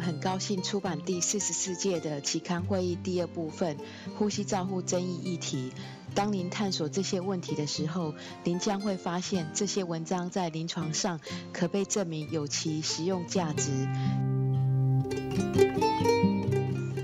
[0.00, 3.76] 很高兴出版第四十四届的期刊会议第二部分——
[4.18, 5.72] 呼吸照护争议议题。
[6.14, 11.20] 当您探索这些问题的时候，您将会发现这些文章在临床上
[11.52, 13.86] 可被证明有其实用价值。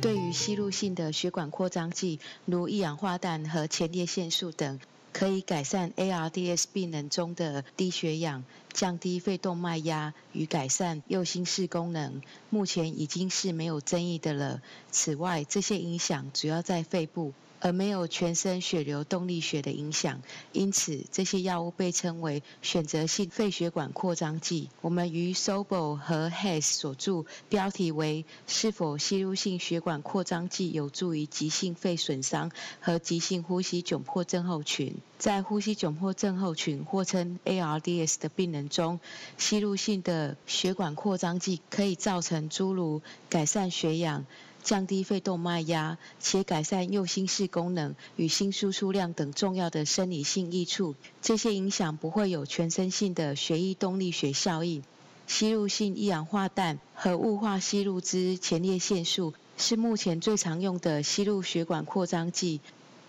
[0.01, 4.81] 对于吸入性的血管扩张剂，如一氧化氮和前列腺素等。
[5.19, 8.45] 可以改善 ARDS 病人中的低血氧、
[8.75, 12.21] 降低肺动脉压与改善右心室功能，
[12.51, 14.61] 目前已经是没有争议的了。
[14.91, 17.33] 此外，这些影响主要在肺部。
[17.61, 20.21] 而没有全身血流动力学的影响，
[20.53, 24.69] 因此这些药物被称为选择性肺血管扩张剂。
[24.81, 32.51] 我们于 Sobel 和 Hayes 所著，标题为《是否吸入性血管扩张剂有助于急性肺损伤
[32.81, 34.89] 和急性呼吸窘迫症候群》。
[35.19, 39.01] 在呼吸窘迫症候群或称 ARDS 的病人中，
[39.39, 43.01] 吸入性的血管扩张剂可以造成诸如
[43.31, 44.27] 改善血氧。
[44.67, 50.97] 降低肺动脉压，且改善右心室功能与心输出量等重要的生理性益处。
[51.23, 54.83] 这些影响不会有全身性的血液动力学效应。
[55.29, 62.61] 吸入性一氧化氮和雾化吸入之前列腺素是目前最常用的吸入血管扩张剂。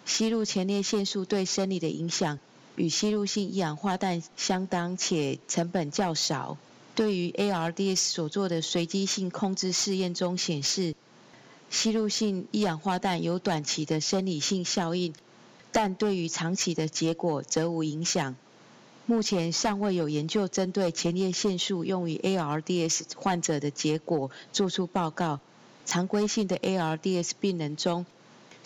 [0.05, 2.38] 吸入前列腺素对生理的影响
[2.75, 6.55] 与吸入性一氧化氮相当，且成本较少。
[6.94, 10.94] 对于 ARDS 所做的随机性控制试验中显示。
[11.69, 15.13] 吸入性一氧化氮有短期的生理性效应，
[15.71, 18.35] 但对于长期的结果则无影响。
[19.05, 25.39] 目前尚未有研究针对前列腺素用于 ARDS 患者的结果做出报告。
[25.85, 28.05] 常规性的 ARDS 病人中，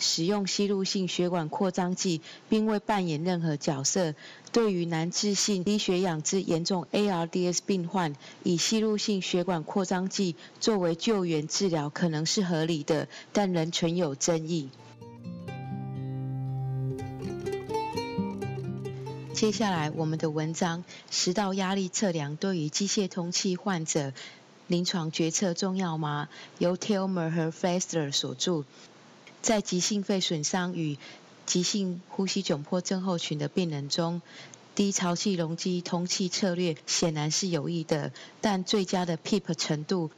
[0.02, 4.14] 使用吸入性血管扩张剂并未扮演任何角色。
[4.52, 14.68] 对于难治性低血氧之严重 ARDS 病患，以吸入性血管扩张剂作为救援治疗可能是合理的，但仍存有争议。
[19.32, 24.12] 接下来，我们的文章食道压力测量对于机械通气患者
[24.68, 26.28] 临床决策重要吗？
[26.58, 28.64] 由 Tilmer 和 Fester 所著。
[29.42, 30.96] 在急性肺损伤与
[31.46, 34.22] 急性呼吸窘迫症候群的病人中，
[34.76, 40.12] 低潮气容积通气策略显然是有益的，但最佳的 PEEP 程度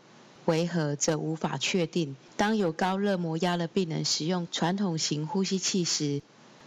[0.44, 2.16] 为何则无法确定。
[2.36, 6.20] 当有高热膜压的病人使用传统型呼吸器时，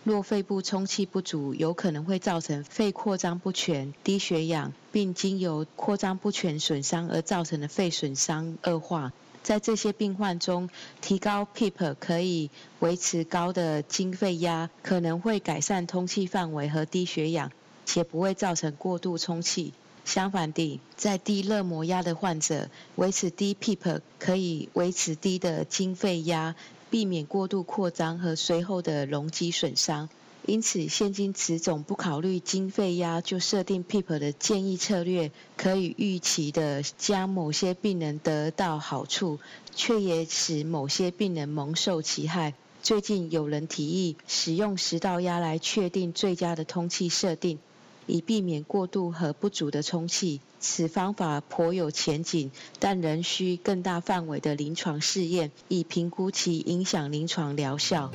[0.04, 9.14] 若肺部充气不足，有可能会造成肺扩张不全、低血氧，并经由扩张不全损伤而造成的肺损伤恶化。
[9.48, 10.70] 在这些病患中，
[11.00, 12.50] 提高 PEEP 可以
[12.80, 17.50] 维持高的经肺压，可能会改善通气范围和低血氧，
[17.86, 19.72] 且不会造成过度充气。
[20.04, 26.54] 相反地，在低热膜压的患者，维持低 PEEP 可以维持低的经肺压，
[26.90, 30.10] 避免过度扩张和随后的容积损伤。
[30.48, 39.40] 因此，现今此种不考虑经肺压就设定 PEEP 的建议策略，可以预期的将某些病人得到好处，
[39.76, 42.54] 却也使某些病人蒙受其害。
[42.82, 47.60] 最近有人提议使用食道压来确定最佳的通气设定，
[48.06, 50.40] 以避免过度和不足的充气。
[50.62, 58.10] 此方法颇有前景，但仍需更大范围的临床试验，以评估其影响临床疗效。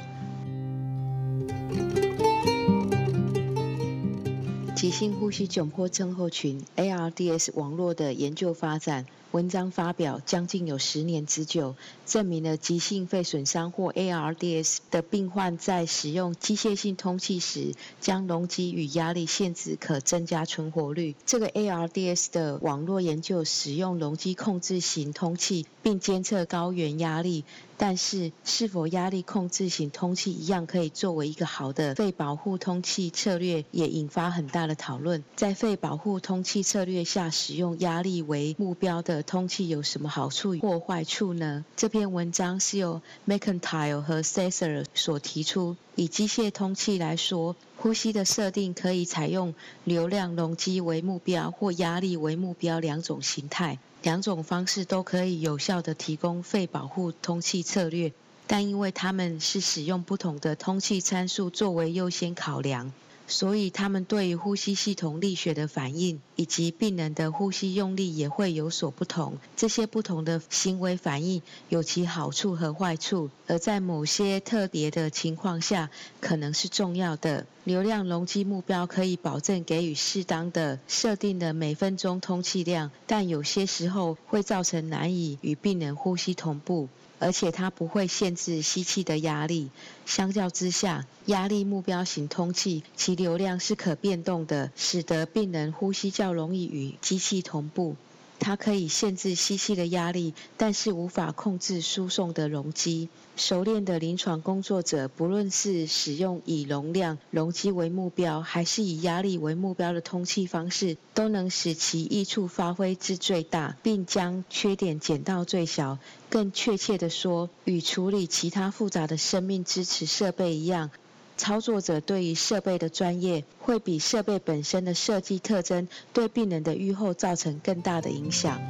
[4.82, 9.06] 急性呼吸窘迫症候群 （ARDS） 网络的研究发展。
[9.32, 21.14] 文章发表将近有十年之久，证明了急性肺损伤或 ARDS 的病患在使用机械性通气时，将容积与压力限制可增加存活率。
[21.24, 27.44] 这个 ARDS 的网络研究使用容积控制型通气，并监测高原压力。
[27.78, 35.24] 但是，是否压力控制型通气一样可以作为一个好的肺保护通气策略，也引发很大的讨论。
[35.34, 41.64] 在肺保护通气策略下，使用压力为目标的通气有什么好处或坏处呢？
[41.76, 45.76] 这篇文章是由 McIntyre 和 Cesar 所提出。
[45.94, 49.54] 以机械通气来说，呼吸的设定可以采用
[49.84, 53.78] 流量容积为目标或压力为目标两种形态。
[54.02, 58.12] 两种方式都可以有效的提供肺保护通气策略，
[58.48, 62.92] 但因为它们是使用不同的通气参数作为优先考量，
[63.32, 69.38] 所以他们对于呼吸系统力学的反应以及病人的呼吸用力也会有所不同。
[69.56, 71.40] 这些不同的行为反应
[71.70, 75.88] 有其好处和坏处，而在某些特别的情况下
[76.20, 77.46] 可能是重要的。
[77.64, 86.88] 流量容积目标可以保证给予适当的设定的每分钟通气量，但有些时候会造成难以与病人呼吸同步。
[87.22, 89.70] 而且它不会限制吸气的压力。
[90.06, 97.94] 相较之下，压力目标型通气其流量是可变动的，使得病人呼吸较容易与机器同步。
[98.42, 103.08] 它可以限制吸气的压力，但是无法控制输送的容积。
[103.36, 115.98] 熟练的临床工作者，不论是使用以容量、容积为目标，还是以压力为目标的通气方式，都能使其益处发挥至最大，并将缺点减到最小。
[116.28, 120.90] 更确切地说，与处理其他复杂的生命支持设备一样。
[121.36, 128.60] 操作者对于设备的专业，会比设备本身的设计特征对病人的预后造成更大的影响。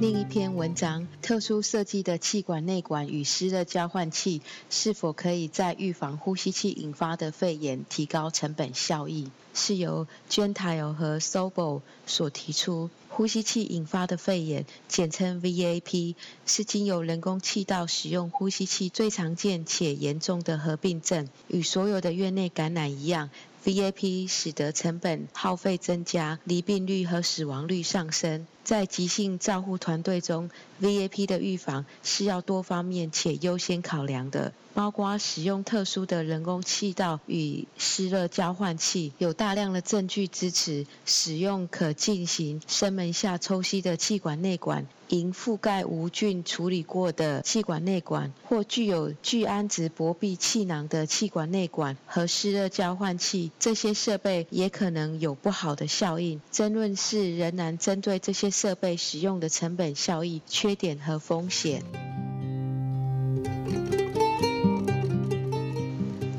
[0.00, 9.32] 另一篇文章：特殊设计的气管内管与湿热交换器是否可以在预防呼吸器引发的肺炎，提高成本效益？
[9.54, 12.90] 是由 Gentile 和 Sobel 所提出。
[13.08, 16.14] 呼吸器引发的肺炎，简称 VAP，
[16.46, 21.28] 是经由人工气道使用呼吸器最常见且严重的合并症。
[21.48, 23.30] 与所有的院内感染一样
[23.64, 28.46] ，VAP 使得成本耗费增加，离病率和死亡率上升。
[28.64, 30.50] 在急性照护团队中
[30.82, 39.12] ，VAP 的预防是要多方面且优先考量的，包括使用特殊的人工气道与湿热交换器。
[39.16, 44.86] 有大量的证据支持使用可进行声门下抽吸的气管内管。
[45.08, 56.40] 应覆盖无菌处理过的气管内管，或具有聚氨酯薄壁气囊的气管内管和湿热交换器，这些设备也可能有不好的效应。
[56.50, 61.82] 争论是仍然针对这些设备使用的成本效益、缺点和风险。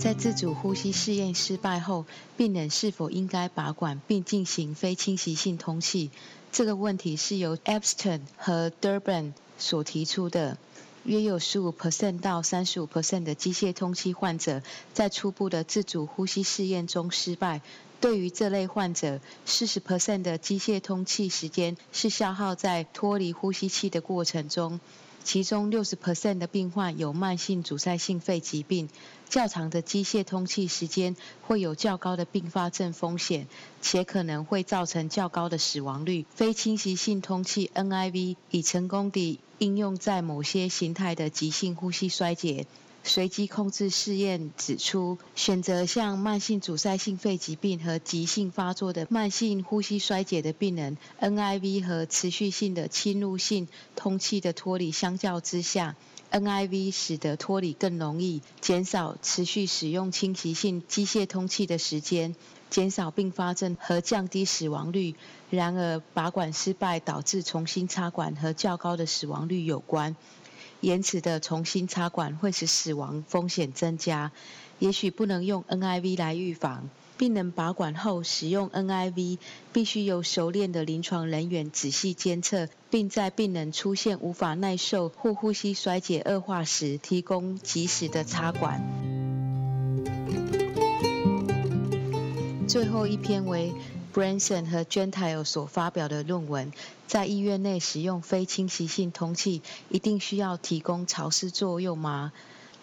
[0.10, 2.04] 在自主呼吸试验失败后，
[2.36, 6.10] 病人是否应该拔管并进行非侵袭性通气？
[6.52, 10.58] 这个问题是由 Epstein 和 Durban 所提出的。
[11.04, 14.64] 约有15%到35%的机械通气患者
[14.94, 17.62] 在初步的自主呼吸试验中失败。
[18.02, 24.80] 对于这类患者，40%的机械通气时间是消耗在脱离呼吸器的过程中。
[25.24, 28.90] 其中六十 percent 的病患有慢性阻塞性肺疾病，
[29.30, 33.48] 较长的机械通气时间会有较高的并发症风险，
[33.82, 36.26] 且可能会造成较高的死亡率。
[36.34, 42.66] 非侵袭性通气 （NIV） 已成功地应用在某些形态的急性呼吸衰竭。
[43.04, 55.96] 随机控制试验指出，选择像慢性阻塞性肺疾病和急性发作的慢性呼吸衰竭的病人，NIV 和持续性的侵入性通气的脱离相较之下
[56.32, 62.36] ，NIV 使得脱离更容易，减少持续使用侵袭性机械通气的时间，
[62.70, 65.16] 减少并发症和降低死亡率。
[65.50, 70.16] 然而，拔管失败导致重新插管和较高的死亡率有关。
[70.82, 74.32] 延迟的重新插管会使死亡风险增加，
[74.80, 76.90] 也许不能用 NIV 来预防。
[77.18, 79.40] 病人拔管后使用 NIV，
[79.74, 88.82] 必须由熟练的临床人员仔细监测，并在病人出现无法耐受或呼吸衰竭恶化时，提供及时的插管。
[92.68, 93.74] 最后一篇为。
[94.14, 96.72] Branson 和 Gentile 所发表的论文，
[97.08, 102.32] 在医院内使用非侵袭性通气，一定需要提供潮湿作用吗？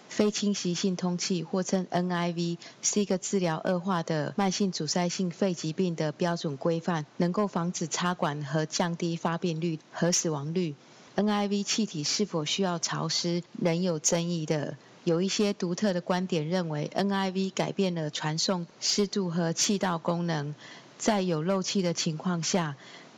[0.08, 10.74] 非侵袭性通气，或称 NIV，是一个治疗恶化的慢性阻塞性肺疾病的标准规范，能够防止插管和降低发病率和死亡率。
[11.16, 14.76] NIV 气体是否需要潮湿，仍有争议的。
[15.02, 20.54] 有一些独特的观点认为，NIV 改变了传送湿度和气道功能。
[20.98, 22.76] 在有漏气的情况下，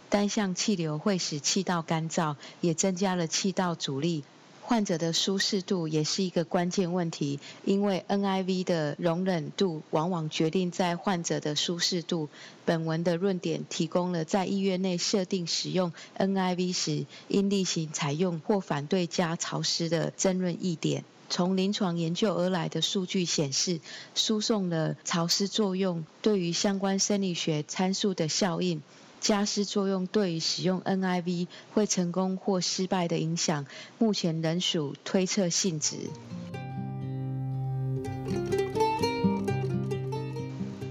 [0.08, 4.25] 单向气流会使气道干燥，也增加了气道阻力。
[4.62, 12.28] 患者的舒适度也是一个关键问题，因为 NIV 的容忍度往往决定在患者的舒适度。
[12.66, 21.02] 本文的论点提供了在医院内设定使用 NIV 时应例行采用或反对加潮湿的争论意点。
[21.30, 23.80] 从临床研究而来的数据显示
[24.14, 28.82] 输送了潮湿作用对于相关生理学参数的效应
[29.20, 33.66] 加湿作用对于使用 niv 会成功或失败的影响
[33.99, 35.97] 目前仍属推测性质。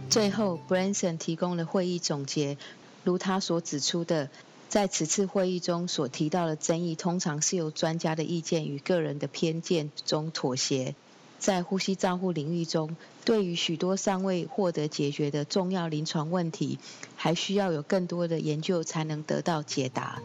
[0.10, 2.58] 最后 branson 提供了会议总结
[3.03, 4.29] 如他所指出的
[4.70, 10.94] 在此次会议中所提到的争议，通常是由专家的意见与个人的偏见中妥协。
[11.40, 16.80] 在呼吸照护领域中，对于许多尚未获得解决的重要临床问题，
[17.16, 20.22] 还需要有更多的研究才能得到解答。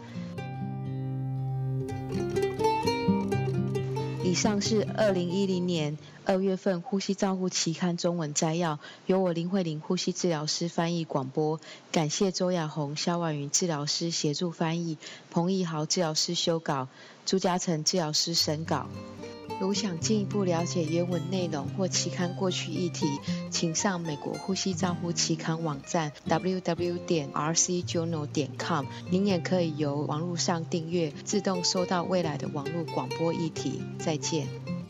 [4.32, 11.60] 以上是二零一零年二月份《呼吸照护期刊》中文摘要，由我林慧玲呼吸治疗师翻译广播。
[11.90, 14.96] 感谢周亚红、肖婉云治疗师协助翻译，
[15.30, 16.88] 彭义豪治疗师修稿，
[17.26, 18.88] 朱嘉诚治疗师审稿。
[19.62, 23.06] 如想进一步了解原文内容或期刊过去议题，
[23.48, 28.86] 请上美国呼吸照护期刊网站 www 点 rcjournal 点 com。
[29.08, 33.80] 您也可以由网络上订阅，自动收到未来的网络广播议题。
[34.00, 34.81] 再见。